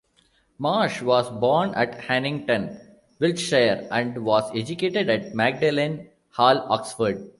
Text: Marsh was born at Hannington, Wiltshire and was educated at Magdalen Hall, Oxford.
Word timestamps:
Marsh 0.57 1.03
was 1.03 1.29
born 1.29 1.75
at 1.75 1.91
Hannington, 1.99 2.75
Wiltshire 3.19 3.87
and 3.91 4.25
was 4.25 4.49
educated 4.55 5.09
at 5.11 5.35
Magdalen 5.35 6.09
Hall, 6.31 6.57
Oxford. 6.71 7.29